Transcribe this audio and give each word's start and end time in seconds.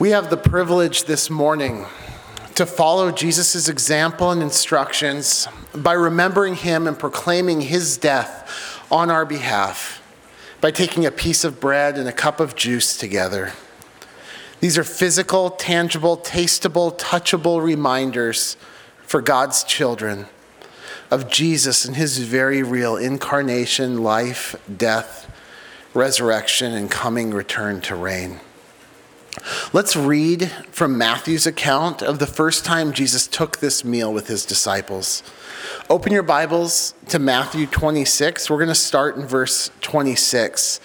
We 0.00 0.12
have 0.12 0.30
the 0.30 0.38
privilege 0.38 1.04
this 1.04 1.28
morning 1.28 1.84
to 2.54 2.64
follow 2.64 3.12
Jesus' 3.12 3.68
example 3.68 4.30
and 4.30 4.42
instructions 4.42 5.46
by 5.74 5.92
remembering 5.92 6.54
him 6.54 6.86
and 6.86 6.98
proclaiming 6.98 7.60
his 7.60 7.98
death 7.98 8.82
on 8.90 9.10
our 9.10 9.26
behalf, 9.26 10.02
by 10.62 10.70
taking 10.70 11.04
a 11.04 11.10
piece 11.10 11.44
of 11.44 11.60
bread 11.60 11.98
and 11.98 12.08
a 12.08 12.12
cup 12.12 12.40
of 12.40 12.56
juice 12.56 12.96
together. 12.96 13.52
These 14.60 14.78
are 14.78 14.84
physical, 14.84 15.50
tangible, 15.50 16.16
tastable, 16.16 16.98
touchable 16.98 17.62
reminders 17.62 18.56
for 19.02 19.20
God's 19.20 19.62
children 19.64 20.28
of 21.10 21.30
Jesus 21.30 21.84
and 21.84 21.94
his 21.94 22.16
very 22.20 22.62
real 22.62 22.96
incarnation, 22.96 24.02
life, 24.02 24.56
death, 24.74 25.30
resurrection, 25.92 26.72
and 26.72 26.90
coming 26.90 27.32
return 27.32 27.82
to 27.82 27.94
reign. 27.94 28.40
Let's 29.72 29.94
read 29.94 30.50
from 30.72 30.98
Matthew's 30.98 31.46
account 31.46 32.02
of 32.02 32.18
the 32.18 32.26
first 32.26 32.64
time 32.64 32.92
Jesus 32.92 33.26
took 33.26 33.58
this 33.58 33.84
meal 33.84 34.12
with 34.12 34.26
his 34.26 34.44
disciples. 34.44 35.22
Open 35.88 36.12
your 36.12 36.24
Bibles 36.24 36.94
to 37.08 37.18
Matthew 37.18 37.66
26. 37.66 38.50
We're 38.50 38.56
going 38.56 38.68
to 38.68 38.74
start 38.74 39.16
in 39.16 39.26
verse 39.26 39.70
26. 39.80 40.80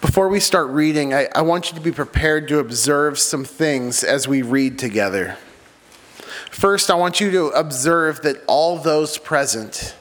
Before 0.00 0.28
we 0.28 0.40
start 0.40 0.68
reading, 0.70 1.14
I, 1.14 1.28
I, 1.34 1.42
want 1.42 1.70
you 1.70 1.76
to 1.76 1.80
be 1.82 1.92
prepared 1.92 2.48
to 2.48 2.58
observe 2.58 3.18
some 3.18 3.44
things 3.44 4.02
as 4.02 4.26
we 4.26 4.42
read 4.42 4.78
together. 4.78 5.36
First, 6.50 6.90
I 6.90 6.94
want 6.94 7.20
you 7.20 7.30
to 7.30 7.46
observe 7.48 8.22
that 8.22 8.42
all 8.46 8.78
those 8.78 9.18
present 9.18 9.94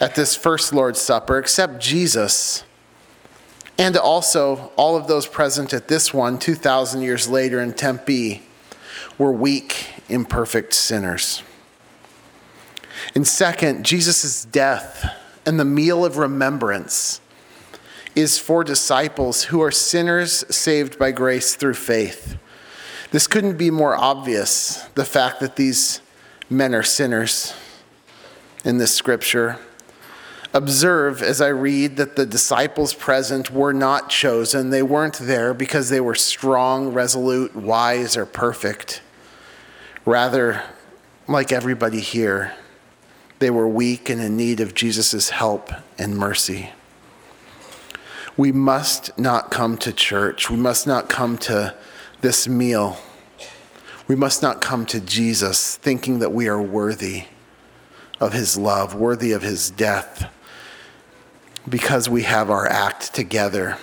at 0.00 0.14
this 0.14 0.34
first 0.34 0.72
Lord's 0.72 1.00
Supper, 1.00 1.38
except 1.38 1.78
Jesus, 1.78 2.64
and 3.78 3.96
also 3.96 4.72
all 4.76 4.96
of 4.96 5.06
those 5.06 5.26
present 5.26 5.72
at 5.72 5.88
this 5.88 6.14
one 6.14 6.38
2,000 6.38 7.02
years 7.02 7.28
later 7.28 7.60
in 7.60 7.72
Tempe 7.72 8.42
were 9.18 9.32
weak, 9.32 9.88
imperfect 10.08 10.72
sinners. 10.74 11.42
And 13.14 13.26
second, 13.26 13.84
Jesus' 13.84 14.44
death 14.44 15.06
and 15.44 15.60
the 15.60 15.64
meal 15.64 16.04
of 16.04 16.16
remembrance 16.16 17.20
is 18.14 18.38
for 18.38 18.64
disciples 18.64 19.44
who 19.44 19.60
are 19.62 19.70
sinners 19.70 20.44
saved 20.54 20.98
by 20.98 21.12
grace 21.12 21.54
through 21.54 21.74
faith. 21.74 22.36
This 23.10 23.26
couldn't 23.26 23.58
be 23.58 23.70
more 23.70 23.94
obvious, 23.94 24.84
the 24.94 25.04
fact 25.04 25.40
that 25.40 25.56
these 25.56 26.00
men 26.48 26.74
are 26.74 26.82
sinners 26.82 27.54
in 28.64 28.78
this 28.78 28.94
scripture. 28.94 29.58
Observe 30.56 31.22
as 31.22 31.42
I 31.42 31.48
read 31.48 31.98
that 31.98 32.16
the 32.16 32.24
disciples 32.24 32.94
present 32.94 33.50
were 33.50 33.74
not 33.74 34.08
chosen. 34.08 34.70
They 34.70 34.82
weren't 34.82 35.18
there 35.18 35.52
because 35.52 35.90
they 35.90 36.00
were 36.00 36.14
strong, 36.14 36.94
resolute, 36.94 37.54
wise, 37.54 38.16
or 38.16 38.24
perfect. 38.24 39.02
Rather, 40.06 40.62
like 41.28 41.52
everybody 41.52 42.00
here, 42.00 42.54
they 43.38 43.50
were 43.50 43.68
weak 43.68 44.08
and 44.08 44.18
in 44.18 44.38
need 44.38 44.60
of 44.60 44.74
Jesus' 44.74 45.28
help 45.28 45.70
and 45.98 46.16
mercy. 46.16 46.70
We 48.34 48.50
must 48.50 49.18
not 49.18 49.50
come 49.50 49.76
to 49.76 49.92
church. 49.92 50.48
We 50.48 50.56
must 50.56 50.86
not 50.86 51.10
come 51.10 51.36
to 51.36 51.74
this 52.22 52.48
meal. 52.48 52.96
We 54.08 54.16
must 54.16 54.40
not 54.40 54.62
come 54.62 54.86
to 54.86 55.02
Jesus 55.02 55.76
thinking 55.76 56.20
that 56.20 56.32
we 56.32 56.48
are 56.48 56.62
worthy 56.62 57.24
of 58.18 58.32
his 58.32 58.56
love, 58.56 58.94
worthy 58.94 59.32
of 59.32 59.42
his 59.42 59.70
death 59.70 60.32
because 61.68 62.08
we 62.08 62.22
have 62.22 62.50
our 62.50 62.66
act 62.66 63.14
together. 63.14 63.78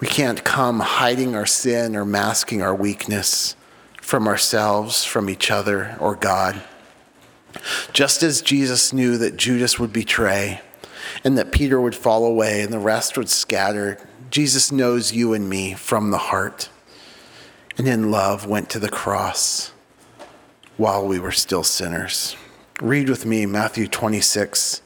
We 0.00 0.06
can't 0.06 0.44
come 0.44 0.80
hiding 0.80 1.34
our 1.34 1.46
sin 1.46 1.96
or 1.96 2.04
masking 2.04 2.62
our 2.62 2.74
weakness 2.74 3.56
from 4.00 4.28
ourselves, 4.28 5.04
from 5.04 5.30
each 5.30 5.50
other, 5.50 5.96
or 6.00 6.14
God. 6.14 6.62
Just 7.92 8.22
as 8.22 8.42
Jesus 8.42 8.92
knew 8.92 9.16
that 9.18 9.36
Judas 9.36 9.78
would 9.78 9.92
betray 9.92 10.60
and 11.24 11.38
that 11.38 11.52
Peter 11.52 11.80
would 11.80 11.94
fall 11.94 12.24
away 12.24 12.60
and 12.60 12.72
the 12.72 12.78
rest 12.78 13.16
would 13.16 13.28
scatter, 13.28 13.98
Jesus 14.30 14.70
knows 14.70 15.12
you 15.12 15.32
and 15.32 15.48
me 15.48 15.74
from 15.74 16.10
the 16.10 16.18
heart 16.18 16.68
and 17.78 17.86
in 17.86 18.10
love 18.10 18.46
went 18.46 18.70
to 18.70 18.78
the 18.78 18.88
cross 18.88 19.72
while 20.76 21.06
we 21.06 21.18
were 21.18 21.32
still 21.32 21.62
sinners. 21.62 22.36
Read 22.80 23.08
with 23.08 23.24
me 23.24 23.46
Matthew 23.46 23.88
26 23.88 24.82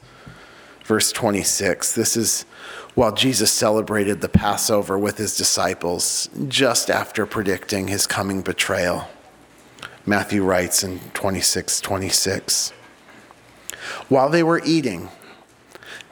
verse 0.83 1.11
26. 1.11 1.93
This 1.93 2.17
is 2.17 2.45
while 2.93 3.13
Jesus 3.13 3.51
celebrated 3.51 4.21
the 4.21 4.29
Passover 4.29 4.97
with 4.97 5.17
his 5.17 5.37
disciples 5.37 6.29
just 6.47 6.89
after 6.89 7.25
predicting 7.25 7.87
his 7.87 8.07
coming 8.07 8.41
betrayal. 8.41 9.07
Matthew 10.05 10.43
writes 10.43 10.83
in 10.83 10.99
26 11.13 11.79
26. 11.79 12.73
While 14.09 14.29
they 14.29 14.43
were 14.43 14.61
eating, 14.65 15.09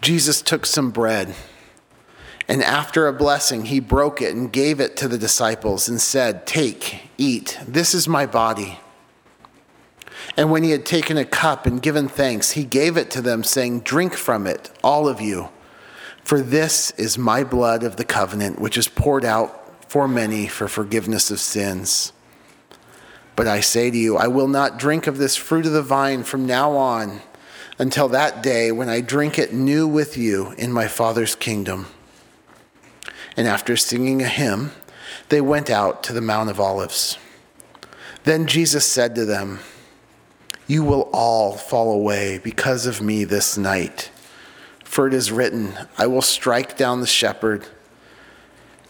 Jesus 0.02 0.42
took 0.42 0.66
some 0.66 0.92
bread, 0.92 1.36
and 2.48 2.64
after 2.64 3.08
a 3.08 3.14
blessing, 3.14 3.66
he 3.66 3.80
broke 3.80 4.22
it 4.22 4.36
and 4.36 4.52
gave 4.52 4.80
it 4.80 4.96
to 4.98 5.08
the 5.08 5.18
disciples 5.18 5.88
and 5.88 6.00
said, 6.00 6.48
Take, 6.48 7.10
eat, 7.18 7.60
this 7.68 7.94
is 7.94 8.08
my 8.08 8.26
body. 8.26 8.80
And 10.38 10.52
when 10.52 10.64
he 10.64 10.72
had 10.72 10.86
taken 10.86 11.18
a 11.18 11.26
cup 11.26 11.66
and 11.66 11.82
given 11.82 12.08
thanks, 12.08 12.52
he 12.52 12.64
gave 12.64 12.98
it 12.98 13.12
to 13.12 13.22
them, 13.22 13.44
saying, 13.44 13.82
Drink 13.82 14.14
from 14.14 14.48
it, 14.48 14.70
all 14.84 15.08
of 15.08 15.20
you, 15.20 15.50
for 16.24 16.42
this 16.42 16.92
is 16.92 17.18
my 17.18 17.44
blood 17.44 17.84
of 17.84 17.96
the 17.96 18.06
covenant, 18.06 18.60
which 18.60 18.78
is 18.78 18.88
poured 18.88 19.26
out 19.26 19.90
for 19.90 20.08
many 20.08 20.48
for 20.48 20.68
forgiveness 20.68 21.32
of 21.32 21.40
sins. 21.40 22.14
But 23.36 23.48
I 23.48 23.62
say 23.62 23.90
to 23.90 23.98
you, 23.98 24.18
I 24.18 24.28
will 24.28 24.48
not 24.48 24.78
drink 24.78 25.08
of 25.08 25.18
this 25.18 25.36
fruit 25.36 25.66
of 25.66 25.72
the 25.72 25.82
vine 25.82 26.24
from 26.24 26.46
now 26.46 26.74
on 26.74 27.22
until 27.80 28.10
that 28.10 28.44
day 28.44 28.72
when 28.72 28.90
I 28.90 29.02
drink 29.02 29.40
it 29.40 29.54
new 29.54 29.88
with 29.88 30.18
you 30.18 30.52
in 30.58 30.72
my 30.72 30.88
Father's 30.88 31.36
kingdom. 31.36 31.88
And 33.38 33.48
after 33.48 33.78
singing 33.78 34.22
a 34.22 34.28
hymn, 34.28 34.74
they 35.30 35.40
went 35.40 35.70
out 35.70 36.04
to 36.04 36.14
the 36.14 36.22
Mount 36.22 36.50
of 36.50 36.60
Olives. 36.60 37.18
Then 38.26 38.46
Jesus 38.46 38.86
said 38.86 39.16
to 39.16 39.26
them, 39.26 39.60
you 40.70 40.84
will 40.84 41.10
all 41.12 41.54
fall 41.54 41.92
away 41.92 42.38
because 42.38 42.86
of 42.86 43.02
me 43.02 43.24
this 43.24 43.58
night. 43.58 44.12
For 44.84 45.08
it 45.08 45.16
is 45.16 45.32
written, 45.32 45.74
I 45.98 46.06
will 46.06 46.22
strike 46.22 46.78
down 46.78 47.02
the 47.02 47.08
shepherd, 47.08 47.68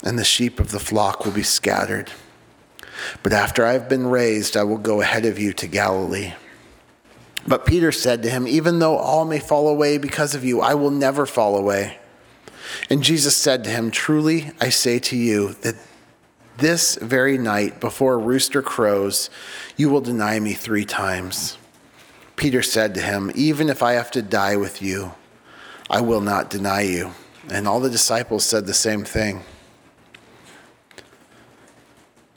and 0.04 0.18
the 0.18 0.24
sheep 0.24 0.60
of 0.60 0.72
the 0.72 0.78
flock 0.78 1.24
will 1.24 1.32
be 1.32 1.42
scattered. 1.42 2.10
But 3.22 3.32
after 3.32 3.64
I 3.64 3.72
have 3.72 3.88
been 3.88 4.06
raised, 4.06 4.58
I 4.58 4.62
will 4.62 4.76
go 4.76 5.00
ahead 5.00 5.24
of 5.24 5.38
you 5.38 5.54
to 5.54 5.66
Galilee. 5.66 6.34
But 7.46 7.64
Peter 7.64 7.92
said 7.92 8.22
to 8.24 8.30
him, 8.30 8.46
Even 8.46 8.78
though 8.78 8.98
all 8.98 9.24
may 9.24 9.38
fall 9.38 9.66
away 9.66 9.96
because 9.96 10.34
of 10.34 10.44
you, 10.44 10.60
I 10.60 10.74
will 10.74 10.90
never 10.90 11.24
fall 11.24 11.56
away. 11.56 11.98
And 12.90 13.02
Jesus 13.02 13.34
said 13.34 13.64
to 13.64 13.70
him, 13.70 13.90
Truly 13.90 14.52
I 14.60 14.68
say 14.68 14.98
to 14.98 15.16
you 15.16 15.54
that 15.62 15.76
this 16.58 16.96
very 16.96 17.38
night, 17.38 17.80
before 17.80 18.14
a 18.14 18.18
rooster 18.18 18.60
crows, 18.60 19.30
you 19.78 19.88
will 19.88 20.02
deny 20.02 20.38
me 20.38 20.52
three 20.52 20.84
times. 20.84 21.56
Peter 22.40 22.62
said 22.62 22.94
to 22.94 23.02
him, 23.02 23.30
Even 23.34 23.68
if 23.68 23.82
I 23.82 23.92
have 23.92 24.10
to 24.12 24.22
die 24.22 24.56
with 24.56 24.80
you, 24.80 25.12
I 25.90 26.00
will 26.00 26.22
not 26.22 26.48
deny 26.48 26.80
you. 26.80 27.12
And 27.50 27.68
all 27.68 27.80
the 27.80 27.90
disciples 27.90 28.46
said 28.46 28.64
the 28.64 28.72
same 28.72 29.04
thing. 29.04 29.42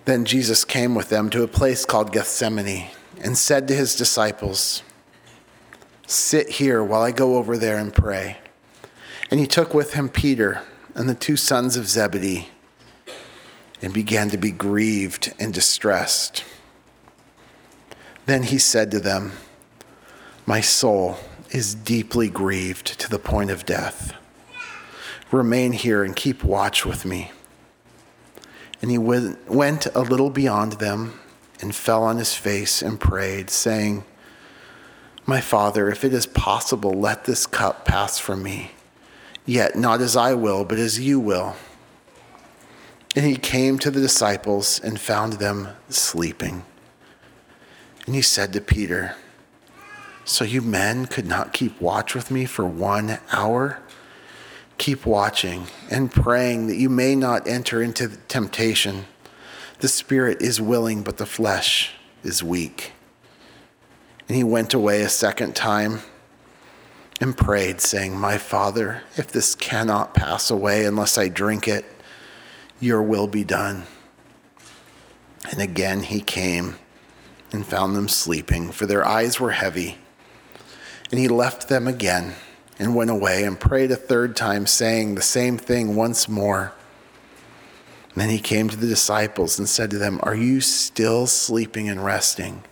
Then 0.04 0.26
Jesus 0.26 0.66
came 0.66 0.94
with 0.94 1.08
them 1.08 1.30
to 1.30 1.42
a 1.42 1.48
place 1.48 1.86
called 1.86 2.12
Gethsemane 2.12 2.90
and 3.22 3.38
said 3.38 3.66
to 3.70 3.74
his 3.74 3.96
disciples, 3.96 4.84
Sit 6.06 6.50
here 6.50 6.84
while 6.84 7.02
I 7.02 7.12
go 7.12 7.38
over 7.38 7.58
there 7.58 7.78
and 7.78 7.94
pray. 7.94 8.40
And 9.32 9.40
he 9.40 9.48
took 9.48 9.74
with 9.74 9.94
him 9.94 10.10
Peter 10.10 10.64
and 10.96 11.08
the 11.08 11.16
two 11.16 11.38
sons 11.38 11.78
of 11.78 11.88
Zebedee 11.88 12.50
and 13.82 13.94
began 13.94 14.30
to 14.32 14.38
be 14.38 14.52
grieved 14.52 15.34
and 15.40 15.54
distressed. 15.54 16.44
Then 18.26 18.44
he 18.44 18.58
said 18.58 18.92
to 18.92 19.00
them, 19.00 19.32
my 20.46 20.62
soul 20.62 21.18
is 21.52 21.76
deeply 21.76 22.30
grieved 22.30 23.00
to 23.00 23.10
the 23.10 23.20
point 23.20 23.52
of 23.52 23.66
death. 23.66 24.14
Remain 25.32 25.72
here 25.72 26.04
and 26.04 26.16
keep 26.16 26.44
watch 26.44 26.86
with 26.86 27.06
me. 27.06 27.32
And 28.82 28.92
he 28.92 28.98
went 28.98 29.86
a 29.96 30.02
little 30.02 30.30
beyond 30.30 30.74
them 30.74 31.20
and 31.62 31.74
fell 31.74 32.04
on 32.04 32.18
his 32.18 32.36
face 32.36 32.82
and 32.82 33.00
prayed, 33.00 33.50
saying, 33.50 34.04
My 35.26 35.40
Father, 35.40 35.90
if 35.90 36.04
it 36.04 36.14
is 36.14 36.26
possible, 36.26 36.92
let 36.92 37.24
this 37.24 37.48
cup 37.48 37.86
pass 37.86 38.20
from 38.20 38.44
me. 38.44 38.72
Yet 39.46 39.78
not 39.78 40.02
as 40.02 40.18
I 40.18 40.34
will, 40.34 40.66
but 40.66 40.80
as 40.80 41.00
you 41.00 41.20
will. 41.20 41.56
And 43.16 43.26
he 43.26 43.38
came 43.38 43.80
to 43.80 43.92
the 43.92 44.02
disciples 44.02 44.80
and 44.80 45.00
found 45.00 45.34
them 45.34 45.70
sleeping. 45.88 46.66
And 48.06 48.16
he 48.16 48.22
said 48.22 48.52
to 48.54 48.62
Peter, 48.62 49.16
so 50.26 50.44
you 50.46 50.62
men 50.62 51.06
could 51.06 51.26
not 51.26 51.54
keep 51.54 51.80
watch 51.82 52.16
with 52.16 52.32
me 52.32 52.46
for 52.46 52.66
one 52.66 53.20
hour? 53.32 53.80
Keep 54.78 55.06
watching 55.06 55.68
and 55.92 56.12
praying 56.12 56.68
that 56.68 56.78
you 56.78 56.90
may 56.90 57.16
not 57.16 57.48
enter 57.48 57.82
into 57.82 58.10
temptation. 58.28 59.06
The 59.80 59.88
spirit 59.88 60.42
is 60.42 60.62
willing, 60.62 61.04
but 61.04 61.18
the 61.18 61.26
flesh 61.26 61.92
is 62.24 62.44
weak. 62.44 62.94
And 64.28 64.38
he 64.38 64.44
went 64.44 64.74
away 64.74 65.02
a 65.02 65.10
second 65.10 65.56
time 65.56 66.00
and 67.20 67.38
prayed, 67.38 67.82
saying, 67.82 68.18
My 68.18 68.38
Father, 68.38 69.04
if 69.16 69.32
this 69.32 69.56
cannot 69.56 70.14
pass 70.14 70.50
away 70.50 70.86
unless 70.86 71.18
I 71.18 71.28
drink 71.28 71.68
it, 71.68 71.86
your 72.80 73.04
will 73.04 73.28
be 73.28 73.44
done. 73.44 73.84
And 75.52 75.62
again 75.62 76.04
he 76.04 76.22
came 76.22 76.76
and 77.52 77.66
found 77.66 77.96
them 77.96 78.08
sleeping, 78.08 78.72
for 78.72 78.86
their 78.86 79.06
eyes 79.06 79.40
were 79.40 79.52
heavy. 79.52 79.98
And 81.14 81.20
he 81.20 81.28
left 81.28 81.70
them 81.70 81.88
again 81.88 82.34
and 82.80 82.96
went 82.96 83.12
away 83.12 83.44
and 83.44 83.60
prayed 83.60 83.92
a 83.92 83.96
third 83.96 84.36
time, 84.36 84.66
saying 84.66 85.14
the 85.14 85.22
same 85.22 85.60
thing 85.60 85.96
once 85.96 86.28
more. 86.28 86.74
And 88.10 88.16
then 88.16 88.32
he 88.32 88.40
came 88.40 88.68
to 88.70 88.76
the 88.76 88.88
disciples 88.88 89.60
and 89.60 89.70
said 89.70 89.92
to 89.92 90.00
them, 90.00 90.20
Are 90.24 90.34
you 90.34 90.60
still 90.60 91.28
sleeping 91.28 91.88
and 91.88 92.04
resting? 92.04 92.64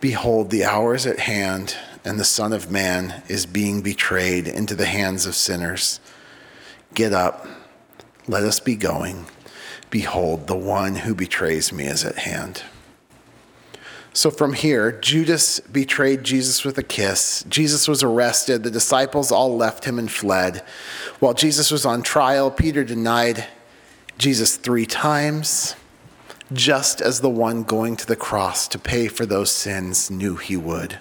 Behold, 0.00 0.48
the 0.48 0.64
hour 0.64 0.94
is 0.94 1.04
at 1.04 1.18
hand, 1.18 1.76
and 2.06 2.18
the 2.18 2.24
Son 2.24 2.54
of 2.54 2.70
Man 2.70 3.22
is 3.28 3.44
being 3.44 3.82
betrayed 3.82 4.48
into 4.48 4.74
the 4.74 4.86
hands 4.86 5.26
of 5.26 5.34
sinners. 5.34 6.00
Get 6.94 7.12
up, 7.12 7.46
let 8.26 8.44
us 8.44 8.60
be 8.60 8.76
going. 8.76 9.26
Behold, 9.90 10.46
the 10.46 10.56
one 10.56 10.94
who 10.94 11.14
betrays 11.14 11.70
me 11.70 11.84
is 11.84 12.02
at 12.02 12.16
hand. 12.16 12.62
So 14.16 14.30
from 14.30 14.54
here, 14.54 14.92
Judas 14.92 15.60
betrayed 15.60 16.24
Jesus 16.24 16.64
with 16.64 16.78
a 16.78 16.82
kiss. 16.82 17.44
Jesus 17.50 17.86
was 17.86 18.02
arrested. 18.02 18.62
The 18.62 18.70
disciples 18.70 19.30
all 19.30 19.54
left 19.58 19.84
him 19.84 19.98
and 19.98 20.10
fled. 20.10 20.64
While 21.20 21.34
Jesus 21.34 21.70
was 21.70 21.84
on 21.84 22.00
trial, 22.00 22.50
Peter 22.50 22.82
denied 22.82 23.46
Jesus 24.16 24.56
three 24.56 24.86
times, 24.86 25.76
just 26.50 27.02
as 27.02 27.20
the 27.20 27.28
one 27.28 27.62
going 27.62 27.94
to 27.96 28.06
the 28.06 28.16
cross 28.16 28.66
to 28.68 28.78
pay 28.78 29.06
for 29.08 29.26
those 29.26 29.50
sins 29.50 30.10
knew 30.10 30.36
he 30.36 30.56
would. 30.56 30.98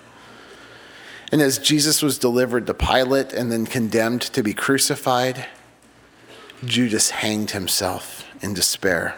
And 1.31 1.41
as 1.41 1.57
Jesus 1.57 2.01
was 2.01 2.19
delivered 2.19 2.67
to 2.67 2.73
Pilate 2.73 3.31
and 3.31 3.49
then 3.49 3.65
condemned 3.65 4.23
to 4.23 4.43
be 4.43 4.53
crucified, 4.53 5.45
Judas 6.65 7.11
hanged 7.11 7.51
himself 7.51 8.25
in 8.41 8.53
despair. 8.53 9.15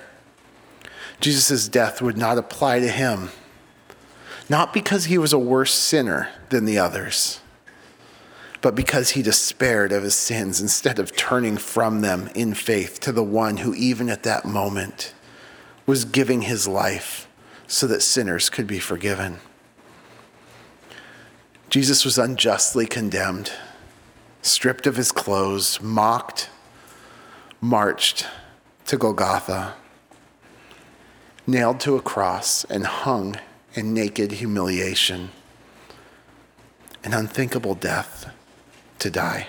Jesus' 1.19 1.67
death 1.67 1.99
would 1.99 2.15
not 2.15 2.37
apply 2.37 2.79
to 2.79 2.89
him, 2.89 3.31
not 4.49 4.73
because 4.73 5.05
he 5.05 5.17
was 5.17 5.33
a 5.33 5.39
worse 5.39 5.73
sinner 5.73 6.29
than 6.49 6.65
the 6.65 6.77
others 6.77 7.41
but 8.61 8.75
because 8.75 9.11
he 9.11 9.21
despaired 9.21 9.91
of 9.91 10.03
his 10.03 10.15
sins 10.15 10.59
instead 10.59 10.99
of 10.99 11.15
turning 11.15 11.57
from 11.57 12.01
them 12.01 12.29
in 12.35 12.53
faith 12.53 12.99
to 12.99 13.11
the 13.11 13.23
one 13.23 13.57
who, 13.57 13.73
even 13.73 14.09
at 14.09 14.23
that 14.23 14.45
moment, 14.45 15.13
was 15.85 16.05
giving 16.05 16.41
his 16.43 16.67
life 16.67 17.27
so 17.67 17.87
that 17.87 18.01
sinners 18.01 18.49
could 18.49 18.67
be 18.67 18.79
forgiven. 18.79 19.37
Jesus 21.69 22.03
was 22.03 22.17
unjustly 22.17 22.85
condemned, 22.85 23.51
stripped 24.41 24.87
of 24.87 24.95
his 24.95 25.11
clothes, 25.11 25.81
mocked, 25.81 26.49
marched 27.61 28.25
to 28.85 28.97
Golgotha, 28.97 29.75
nailed 31.45 31.79
to 31.81 31.95
a 31.95 32.01
cross, 32.01 32.63
and 32.65 32.85
hung 32.85 33.35
in 33.77 33.93
naked 33.93 34.31
humiliation, 34.31 35.29
an 37.03 37.13
unthinkable 37.13 37.75
death 37.75 38.33
to 38.97 39.11
die. 39.11 39.47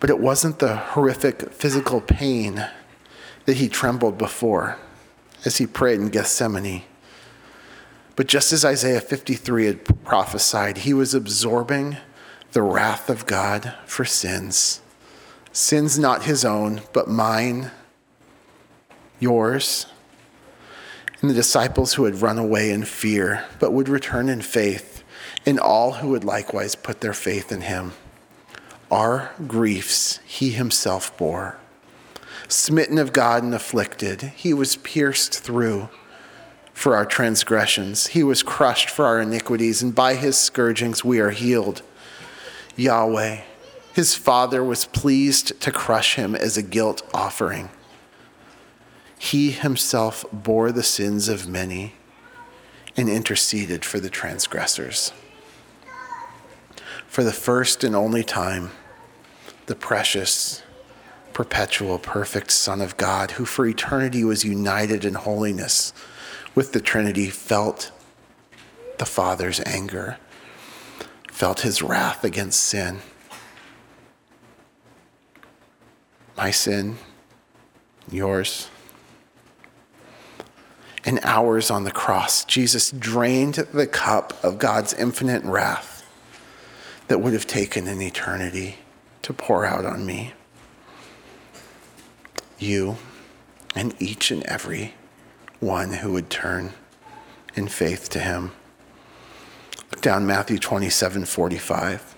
But 0.00 0.08
it 0.08 0.18
wasn't 0.18 0.60
the 0.60 0.76
horrific 0.76 1.52
physical 1.52 2.00
pain 2.00 2.66
that 3.44 3.58
he 3.58 3.68
trembled 3.68 4.16
before 4.16 4.78
as 5.44 5.58
he 5.58 5.66
prayed 5.66 6.00
in 6.00 6.08
Gethsemane. 6.08 6.84
But 8.16 8.28
just 8.28 8.50
as 8.50 8.64
Isaiah 8.64 9.02
53 9.02 9.66
had 9.66 10.04
prophesied, 10.04 10.78
he 10.78 10.94
was 10.94 11.12
absorbing 11.12 11.98
the 12.52 12.62
wrath 12.62 13.10
of 13.10 13.26
God 13.26 13.74
for 13.84 14.06
sins. 14.06 14.80
Sins 15.52 15.98
not 15.98 16.24
his 16.24 16.46
own, 16.46 16.80
but 16.94 17.08
mine, 17.08 17.72
yours, 19.20 19.84
and 21.26 21.32
the 21.32 21.42
disciples 21.42 21.94
who 21.94 22.04
had 22.04 22.22
run 22.22 22.38
away 22.38 22.70
in 22.70 22.84
fear, 22.84 23.44
but 23.58 23.72
would 23.72 23.88
return 23.88 24.28
in 24.28 24.40
faith, 24.40 25.02
and 25.44 25.58
all 25.58 25.94
who 25.94 26.10
would 26.10 26.22
likewise 26.22 26.76
put 26.76 27.00
their 27.00 27.12
faith 27.12 27.50
in 27.50 27.62
him. 27.62 27.94
Our 28.92 29.32
griefs 29.48 30.20
he 30.24 30.50
himself 30.50 31.18
bore. 31.18 31.58
Smitten 32.46 32.96
of 32.96 33.12
God 33.12 33.42
and 33.42 33.52
afflicted, 33.52 34.22
he 34.36 34.54
was 34.54 34.76
pierced 34.76 35.40
through 35.40 35.88
for 36.72 36.94
our 36.94 37.04
transgressions. 37.04 38.06
He 38.06 38.22
was 38.22 38.44
crushed 38.44 38.88
for 38.88 39.04
our 39.04 39.20
iniquities, 39.20 39.82
and 39.82 39.92
by 39.92 40.14
his 40.14 40.38
scourgings 40.38 41.04
we 41.04 41.18
are 41.18 41.30
healed. 41.30 41.82
Yahweh, 42.76 43.40
his 43.92 44.14
father, 44.14 44.62
was 44.62 44.84
pleased 44.84 45.60
to 45.60 45.72
crush 45.72 46.14
him 46.14 46.36
as 46.36 46.56
a 46.56 46.62
guilt 46.62 47.02
offering. 47.12 47.68
He 49.26 49.50
himself 49.50 50.24
bore 50.32 50.72
the 50.72 50.82
sins 50.82 51.28
of 51.28 51.48
many 51.48 51.94
and 52.96 53.08
interceded 53.08 53.84
for 53.84 53.98
the 54.00 54.10
transgressors 54.10 55.12
for 57.16 57.24
the 57.24 57.32
first 57.32 57.82
and 57.82 57.96
only 57.96 58.22
time, 58.22 58.70
the 59.66 59.74
precious, 59.74 60.62
perpetual, 61.32 61.98
perfect 61.98 62.50
Son 62.50 62.82
of 62.82 62.98
God, 62.98 63.30
who 63.32 63.46
for 63.46 63.66
eternity 63.66 64.22
was 64.22 64.44
united 64.44 65.02
in 65.02 65.14
holiness 65.14 65.94
with 66.54 66.74
the 66.74 66.80
Trinity, 66.80 67.30
felt 67.30 67.90
the 68.98 69.06
Father's 69.06 69.60
anger, 69.64 70.18
felt 71.30 71.60
his 71.60 71.80
wrath 71.80 72.22
against 72.22 72.60
sin. 72.60 72.98
My 76.36 76.50
sin, 76.50 76.98
yours. 78.10 78.68
In 81.06 81.20
hours 81.22 81.70
on 81.70 81.84
the 81.84 81.92
cross, 81.92 82.44
Jesus 82.44 82.90
drained 82.90 83.54
the 83.54 83.86
cup 83.86 84.34
of 84.42 84.58
God's 84.58 84.92
infinite 84.92 85.44
wrath 85.44 86.04
that 87.06 87.20
would 87.20 87.32
have 87.32 87.46
taken 87.46 87.86
an 87.86 88.02
eternity 88.02 88.78
to 89.22 89.32
pour 89.32 89.64
out 89.64 89.84
on 89.84 90.04
me. 90.04 90.32
You 92.58 92.96
and 93.76 93.94
each 94.02 94.32
and 94.32 94.42
every 94.46 94.94
one 95.60 95.92
who 95.92 96.12
would 96.12 96.28
turn 96.28 96.72
in 97.54 97.68
faith 97.68 98.08
to 98.10 98.18
him. 98.18 98.50
Look 99.92 100.00
down 100.00 100.26
Matthew 100.26 100.58
27 100.58 101.24
45. 101.24 102.16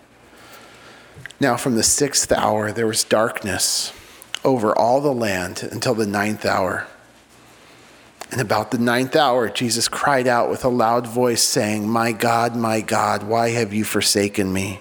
Now, 1.41 1.59
from 1.59 1.75
the 1.75 1.83
sixth 1.83 2.33
hour, 2.33 2.73
there 2.73 2.87
was 2.87 3.05
darkness 3.05 3.93
over 4.45 4.77
all 4.77 5.03
the 5.03 5.13
land 5.13 5.69
until 5.71 5.95
the 5.95 6.07
ninth 6.07 6.47
hour. 6.47 6.87
And 8.31 8.41
about 8.41 8.71
the 8.71 8.79
ninth 8.79 9.17
hour, 9.17 9.49
Jesus 9.49 9.89
cried 9.89 10.27
out 10.27 10.51
with 10.51 10.65
a 10.65 10.69
loud 10.69 11.07
voice, 11.07 11.43
saying, 11.43 11.89
My 11.89 12.13
God, 12.13 12.55
my 12.55 12.81
God, 12.83 13.23
why 13.23 13.51
have 13.51 13.73
you 13.73 13.85
forsaken 13.85 14.53
me? 14.53 14.81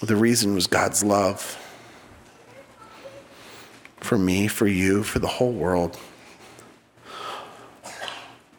The 0.00 0.16
reason 0.16 0.54
was 0.54 0.66
God's 0.66 1.04
love 1.04 1.58
for 4.00 4.18
me, 4.18 4.48
for 4.48 4.66
you, 4.66 5.02
for 5.02 5.18
the 5.18 5.28
whole 5.28 5.52
world. 5.52 5.98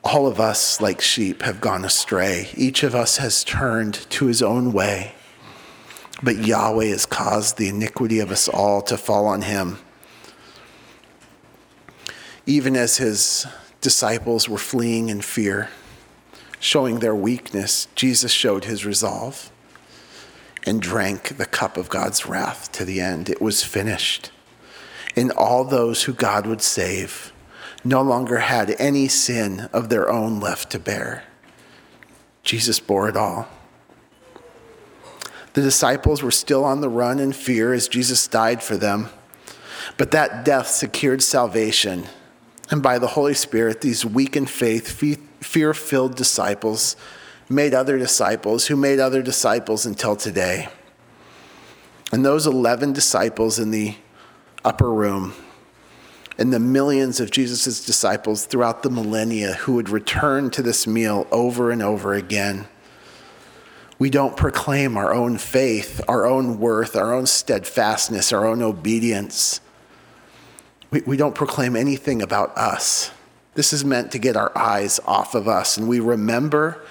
All 0.04 0.28
of 0.28 0.40
us, 0.40 0.80
like 0.80 1.02
sheep, 1.02 1.42
have 1.42 1.60
gone 1.60 1.84
astray. 1.84 2.50
Each 2.56 2.84
of 2.84 2.94
us 2.94 3.18
has 3.18 3.44
turned 3.44 3.96
to 4.12 4.28
his 4.28 4.44
own 4.44 4.72
way. 4.72 5.16
But 6.22 6.38
Yahweh 6.38 6.86
has 6.86 7.06
caused 7.06 7.58
the 7.58 7.70
iniquity 7.70 8.20
of 8.20 8.32
us 8.32 8.48
all 8.48 8.82
to 8.84 8.98
fall 8.98 9.26
on 9.26 9.42
him 9.42 9.80
even 12.46 12.76
as 12.76 12.98
his 12.98 13.46
disciples 13.82 14.50
were 14.50 14.58
fleeing 14.58 15.10
in 15.10 15.22
fear, 15.22 15.70
showing 16.60 17.00
their 17.00 17.16
weakness, 17.16 17.88
Jesus 17.96 18.32
showed 18.32 18.66
his 18.66 18.86
resolve 18.86 19.52
and 20.66 20.82
drank 20.82 21.38
the 21.38 21.46
cup 21.46 21.78
of 21.78 21.90
God's 21.90 22.26
wrath 22.26 22.72
to 22.74 22.86
the 22.86 23.02
end. 23.02 23.30
It 23.30 23.42
was 23.42 23.64
finished. 23.64 24.32
And 25.16 25.32
all 25.32 25.64
those 25.64 26.04
who 26.04 26.14
God 26.14 26.48
would 26.48 26.62
save 26.62 27.34
no 27.84 28.02
longer 28.02 28.40
had 28.40 28.76
any 28.80 29.08
sin 29.08 29.70
of 29.74 29.90
their 29.90 30.10
own 30.10 30.40
left 30.40 30.72
to 30.72 30.80
bear. 30.80 31.24
Jesus 32.44 32.80
bore 32.80 33.10
it 33.10 33.18
all. 33.18 33.48
The 35.54 35.62
disciples 35.62 36.24
were 36.24 36.32
still 36.32 36.64
on 36.64 36.82
the 36.82 36.90
run 36.90 37.20
in 37.20 37.32
fear 37.32 37.74
as 37.74 37.88
Jesus 37.88 38.28
died 38.28 38.64
for 38.64 38.76
them, 38.76 39.10
but 39.98 40.12
that 40.12 40.44
death 40.44 40.68
secured 40.68 41.22
salvation 41.22 42.06
and 42.72 42.82
by 42.82 43.00
the 43.00 43.08
Holy 43.08 43.34
Spirit, 43.34 43.82
these 43.82 44.06
weak 44.06 44.36
in 44.36 44.46
faith, 44.46 44.88
fear 45.42 45.74
filled 45.74 46.16
disciples 46.16 46.96
made 47.50 47.74
other 47.74 47.98
disciples 47.98 48.68
who 48.68 48.76
made 48.76 49.00
other 49.00 49.22
disciples 49.22 49.86
until 49.86 50.16
today. 50.16 50.70
And 52.12 52.24
those 52.24 52.48
11 52.48 52.94
disciples 52.94 53.60
in 53.60 53.72
the 53.72 53.96
upper 54.64 54.92
room 54.92 55.34
and 56.38 56.52
the 56.52 56.60
millions 56.60 57.20
of 57.20 57.32
Jesus' 57.32 57.86
disciples 57.86 58.46
throughout 58.46 58.82
the 58.82 58.90
millennia 58.90 59.54
who 59.54 59.74
would 59.74 59.90
return 59.90 60.50
to 60.52 60.62
this 60.62 60.88
meal 60.88 61.28
over 61.32 61.70
and 61.70 61.82
over 61.82 62.14
again. 62.14 62.66
We 64.00 64.10
don't 64.10 64.36
proclaim 64.36 64.98
our 64.98 65.14
own 65.14 65.38
faith, 65.38 66.02
our 66.08 66.26
own 66.26 66.60
worth, 66.60 66.96
our 66.96 67.14
own 67.14 67.26
steadfastness, 67.26 68.34
our 68.34 68.46
own 68.46 68.62
obedience. 68.62 69.62
We, 70.94 71.02
we 71.02 71.18
don't 71.18 71.34
proclaim 71.34 71.76
anything 71.76 72.22
about 72.22 72.56
us. 72.56 73.10
This 73.56 73.74
is 73.74 73.84
meant 73.84 74.12
to 74.12 74.20
get 74.20 74.38
our 74.38 74.56
eyes 74.56 75.00
off 75.08 75.34
of 75.34 75.48
us, 75.48 75.76
and 75.76 75.90
we 75.90 76.00
remember 76.00 76.84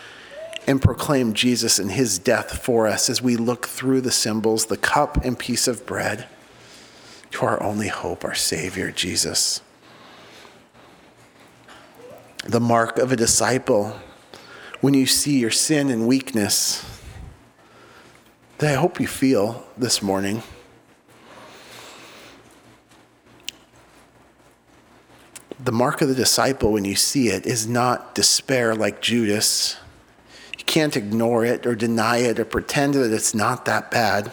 and 0.66 0.82
proclaim 0.82 1.34
Jesus 1.34 1.78
and 1.78 1.92
his 1.92 2.18
death 2.18 2.58
for 2.64 2.88
us 2.88 3.08
as 3.08 3.22
we 3.22 3.36
look 3.36 3.68
through 3.68 4.00
the 4.00 4.10
symbols, 4.10 4.66
the 4.66 4.76
cup 4.76 5.24
and 5.24 5.38
piece 5.38 5.68
of 5.68 5.86
bread, 5.86 6.26
to 7.30 7.46
our 7.46 7.62
only 7.62 7.86
hope, 7.86 8.24
our 8.24 8.34
Savior, 8.34 8.90
Jesus. 8.90 9.60
The 12.44 12.60
mark 12.60 12.98
of 12.98 13.12
a 13.12 13.16
disciple 13.16 14.00
when 14.80 14.94
you 14.94 15.06
see 15.06 15.38
your 15.38 15.52
sin 15.52 15.90
and 15.90 16.08
weakness 16.08 16.84
that 18.58 18.72
I 18.72 18.80
hope 18.80 18.98
you 18.98 19.06
feel 19.06 19.64
this 19.78 20.02
morning. 20.02 20.42
The 25.62 25.70
mark 25.70 26.02
of 26.02 26.08
the 26.08 26.14
disciple, 26.16 26.72
when 26.72 26.84
you 26.84 26.96
see 26.96 27.28
it, 27.28 27.46
is 27.46 27.68
not 27.68 28.16
despair 28.16 28.74
like 28.74 29.00
Judas. 29.00 29.76
You 30.58 30.64
can't 30.64 30.96
ignore 30.96 31.44
it 31.44 31.66
or 31.66 31.76
deny 31.76 32.16
it 32.16 32.40
or 32.40 32.44
pretend 32.44 32.94
that 32.94 33.12
it's 33.12 33.32
not 33.32 33.64
that 33.66 33.88
bad. 33.88 34.32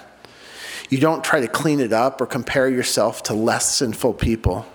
You 0.90 0.98
don't 0.98 1.24
try 1.24 1.40
to 1.40 1.48
clean 1.48 1.80
it 1.80 1.94
up 1.94 2.20
or 2.20 2.26
compare 2.26 2.68
yourself 2.68 3.22
to 3.24 3.36
less 3.36 3.76
sinful 3.76 4.16
people. 4.16 4.66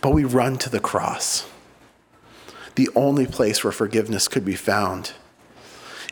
But 0.00 0.10
we 0.10 0.24
run 0.24 0.58
to 0.58 0.70
the 0.70 0.80
cross, 0.80 1.48
the 2.74 2.88
only 2.96 3.26
place 3.26 3.62
where 3.62 3.72
forgiveness 3.72 4.26
could 4.26 4.44
be 4.44 4.56
found. 4.56 5.12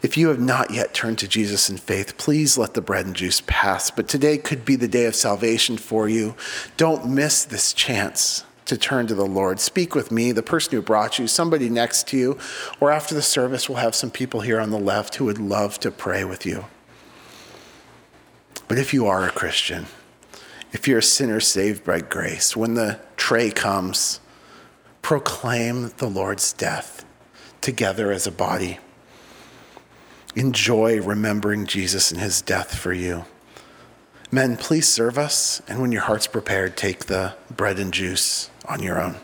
If 0.01 0.17
you 0.17 0.29
have 0.29 0.41
not 0.41 0.71
yet 0.71 0.95
turned 0.95 1.19
to 1.19 1.29
Jesus 1.29 1.69
in 1.69 1.77
faith, 1.77 2.17
please 2.19 2.57
let 2.57 2.75
the 2.75 2.81
bread 2.81 3.07
and 3.07 3.17
juice 3.17 3.43
pass. 3.47 3.91
But 3.91 4.09
today 4.09 4.39
could 4.39 4.65
be 4.65 4.77
the 4.77 4.87
day 4.87 5.07
of 5.07 5.17
salvation 5.17 5.77
for 5.77 6.09
you. 6.09 6.37
Don't 6.77 7.09
miss 7.09 7.45
this 7.45 7.73
chance 7.73 8.45
to 8.67 8.77
turn 8.77 9.07
to 9.09 9.15
the 9.15 9.27
Lord. 9.27 9.59
Speak 9.59 9.95
with 9.95 10.13
me, 10.13 10.31
the 10.31 10.43
person 10.43 10.73
who 10.73 10.83
brought 10.83 11.19
you, 11.19 11.27
somebody 11.27 11.69
next 11.69 12.07
to 12.09 12.17
you, 12.17 12.39
or 12.81 12.93
after 12.93 13.15
the 13.15 13.23
service, 13.23 13.69
we'll 13.69 13.79
have 13.79 13.95
some 13.95 14.11
people 14.11 14.43
here 14.43 14.61
on 14.61 14.71
the 14.71 14.79
left 14.79 15.17
who 15.17 15.25
would 15.25 15.39
love 15.39 15.81
to 15.81 15.91
pray 15.91 16.23
with 16.23 16.47
you. 16.47 16.67
But 18.69 18.79
if 18.79 18.93
you 18.93 19.07
are 19.07 19.27
a 19.27 19.31
Christian, 19.31 19.87
if 20.73 20.87
you're 20.87 20.99
a 20.99 21.03
sinner 21.03 21.41
saved 21.41 21.83
by 21.83 22.01
grace, 22.01 22.55
when 22.55 22.75
the 22.75 23.01
tray 23.17 23.51
comes, 23.51 24.21
proclaim 25.01 25.91
the 25.97 26.09
Lord's 26.09 26.53
death 26.53 27.07
together 27.63 28.13
as 28.13 28.27
a 28.27 28.31
body. 28.31 28.79
Enjoy 30.39 31.03
remembering 31.03 31.67
Jesus 31.67 32.13
and 32.13 32.21
his 32.21 32.41
death 32.41 32.73
for 32.73 32.93
you. 32.93 33.25
Men, 34.31 34.57
please 34.57 34.87
serve 34.87 35.19
us, 35.19 35.61
and 35.67 35.83
when 35.83 35.91
your 35.91 36.03
heart's 36.03 36.29
prepared, 36.29 36.77
take 36.77 37.07
the 37.07 37.35
bread 37.51 37.81
and 37.81 37.93
juice 37.93 38.49
on 38.69 38.81
your 38.81 39.03
own. 39.03 39.17